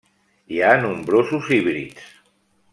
[0.55, 2.11] Hi ha nombrosos híbrids.